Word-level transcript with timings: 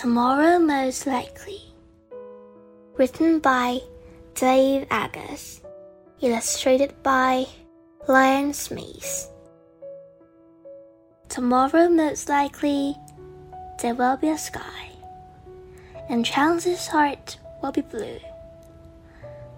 Tomorrow 0.00 0.60
Most 0.60 1.08
Likely. 1.08 1.60
Written 2.96 3.40
by 3.40 3.80
Dave 4.36 4.86
Eggers. 4.92 5.60
Illustrated 6.20 6.94
by 7.02 7.46
Lane 8.06 8.52
Smith. 8.52 9.28
Tomorrow 11.28 11.88
most 11.88 12.28
likely 12.28 12.94
there 13.82 13.96
will 13.96 14.16
be 14.16 14.28
a 14.28 14.38
sky, 14.38 14.92
and 16.08 16.24
chances 16.24 16.86
heart 16.86 17.36
will 17.60 17.72
be 17.72 17.80
blue. 17.80 18.20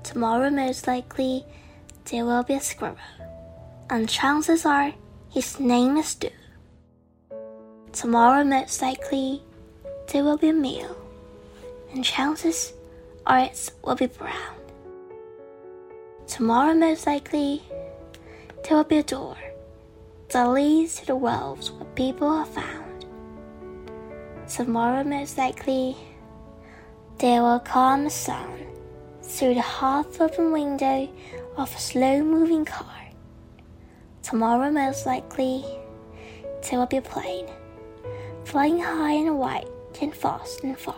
Tomorrow 0.02 0.48
most 0.48 0.86
likely 0.86 1.45
there 2.11 2.25
will 2.25 2.45
be 2.45 2.54
a 2.54 2.61
squirrel, 2.61 2.96
and 3.91 4.09
chances 4.09 4.64
are 4.64 4.95
his 5.29 5.61
name 5.61 5.98
is 5.98 6.07
Stu. 6.07 6.30
Tomorrow 7.93 8.43
most 8.45 8.80
likely 8.80 9.43
there 10.12 10.24
will 10.24 10.36
be 10.36 10.48
a 10.48 10.52
meal, 10.52 10.96
and 11.93 12.04
chances 12.04 12.72
are 13.26 13.40
it 13.40 13.71
will 13.85 13.94
be 13.94 14.07
brown. 14.07 14.57
Tomorrow 16.26 16.75
most 16.75 17.07
likely 17.07 17.62
there 18.62 18.76
will 18.76 18.85
be 18.85 18.99
a 18.99 19.02
door 19.04 19.36
that 20.30 20.44
leads 20.46 20.96
to 20.96 21.07
the 21.07 21.14
worlds 21.16 21.71
where 21.71 21.88
people 21.94 22.26
are 22.26 22.46
found. 22.46 23.07
Tomorrow 24.49 25.04
most 25.04 25.38
likely 25.38 25.96
there 27.18 27.43
will 27.43 27.61
come 27.61 28.07
a 28.07 28.11
sound 28.11 28.66
through 29.22 29.54
the 29.54 29.61
half 29.61 30.21
open 30.21 30.50
window 30.50 31.08
of 31.57 31.72
a 31.72 31.79
slow 31.79 32.22
moving 32.22 32.64
car. 32.64 33.00
Tomorrow 34.22 34.72
most 34.72 35.06
likely 35.06 35.64
there 36.62 36.80
will 36.80 36.86
be 36.86 36.97
a 36.97 37.02
plane 37.02 37.47
flying 38.44 38.80
high 38.80 39.12
and 39.12 39.38
wide 39.38 39.69
and 40.03 40.14
fast 40.14 40.62
and 40.62 40.78
far. 40.78 40.95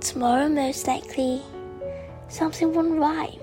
Tomorrow 0.00 0.48
most 0.48 0.86
likely 0.86 1.42
something 2.28 2.72
won't 2.72 2.98
rhyme. 2.98 3.40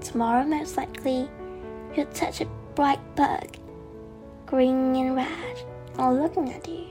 Tomorrow 0.00 0.44
most 0.44 0.76
likely 0.76 1.28
you'll 1.94 2.06
touch 2.06 2.40
a 2.40 2.46
bright 2.74 3.00
bug, 3.16 3.56
green 4.46 4.94
and 4.96 5.16
red, 5.16 5.62
all 5.98 6.14
looking 6.14 6.52
at 6.52 6.66
you. 6.66 6.86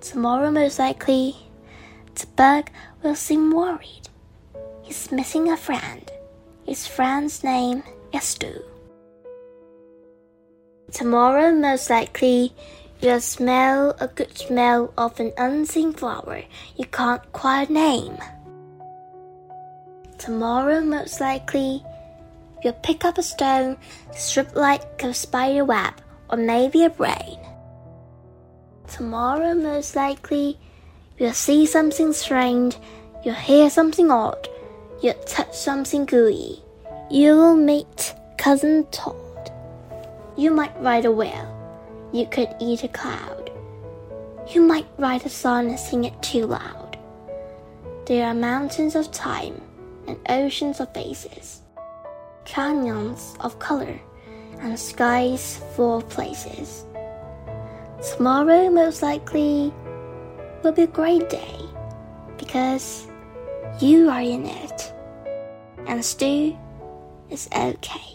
Tomorrow 0.00 0.50
most 0.50 0.78
likely 0.78 1.36
the 2.14 2.26
bug 2.36 2.70
will 3.02 3.14
seem 3.14 3.50
worried. 3.50 4.08
He's 4.82 5.10
missing 5.10 5.50
a 5.50 5.56
friend. 5.56 6.10
His 6.66 6.86
friend's 6.86 7.42
name 7.42 7.82
is 8.12 8.24
Stu. 8.24 8.62
Tomorrow, 10.92 11.52
most 11.52 11.90
likely, 11.90 12.52
you'll 13.00 13.20
smell 13.20 13.96
a 14.00 14.08
good 14.08 14.36
smell 14.36 14.92
of 14.96 15.18
an 15.20 15.32
unseen 15.36 15.92
flower 15.92 16.42
you 16.76 16.86
can't 16.86 17.22
quite 17.32 17.70
name. 17.70 18.16
Tomorrow, 20.18 20.80
most 20.80 21.20
likely, 21.20 21.84
you'll 22.62 22.72
pick 22.82 23.04
up 23.04 23.18
a 23.18 23.22
stone 23.22 23.76
stripped 24.12 24.56
like 24.56 25.02
a 25.02 25.12
spider 25.12 25.64
web 25.64 25.94
or 26.30 26.38
maybe 26.38 26.84
a 26.84 26.90
brain. 26.90 27.38
Tomorrow, 28.86 29.54
most 29.54 29.96
likely, 29.96 30.58
you'll 31.18 31.32
see 31.32 31.66
something 31.66 32.12
strange, 32.12 32.76
you'll 33.24 33.34
hear 33.34 33.68
something 33.68 34.10
odd, 34.10 34.48
you'll 35.02 35.14
touch 35.26 35.54
something 35.54 36.06
gooey. 36.06 36.62
You'll 37.10 37.54
meet 37.54 38.14
Cousin 38.38 38.86
Todd. 38.90 39.52
You 40.36 40.50
might 40.50 40.74
ride 40.80 41.04
a 41.04 41.12
whale. 41.12 41.53
You 42.14 42.26
could 42.26 42.54
eat 42.60 42.84
a 42.84 42.88
cloud. 42.88 43.50
You 44.54 44.60
might 44.60 44.86
write 44.98 45.26
a 45.26 45.28
song 45.28 45.70
and 45.70 45.80
sing 45.80 46.04
it 46.04 46.22
too 46.22 46.46
loud. 46.46 46.96
There 48.06 48.24
are 48.24 48.34
mountains 48.34 48.94
of 48.94 49.10
time 49.10 49.60
and 50.06 50.16
oceans 50.28 50.78
of 50.78 50.94
faces, 50.94 51.62
canyons 52.44 53.34
of 53.40 53.58
color, 53.58 53.98
and 54.60 54.78
skies 54.78 55.60
full 55.74 55.96
of 55.96 56.08
places. 56.08 56.84
Tomorrow, 58.14 58.70
most 58.70 59.02
likely, 59.02 59.74
will 60.62 60.70
be 60.70 60.82
a 60.82 60.86
great 60.86 61.28
day 61.28 61.58
because 62.38 63.08
you 63.80 64.08
are 64.08 64.22
in 64.22 64.46
it, 64.46 64.92
and 65.88 66.04
Stu 66.04 66.56
is 67.28 67.48
okay. 67.56 68.14